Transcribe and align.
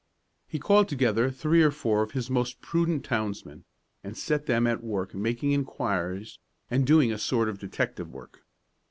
He 0.47 0.57
called 0.57 0.89
together 0.89 1.29
three 1.29 1.61
or 1.61 1.69
four 1.69 2.01
of 2.01 2.13
his 2.13 2.27
most 2.27 2.59
prudent 2.59 3.05
townsmen, 3.05 3.65
and 4.03 4.17
set 4.17 4.47
them 4.47 4.65
at 4.65 4.83
work 4.83 5.13
making 5.13 5.51
inquiries 5.51 6.39
and 6.71 6.87
doing 6.87 7.11
a 7.11 7.19
sort 7.19 7.47
of 7.47 7.59
detective 7.59 8.09
work. 8.11 8.43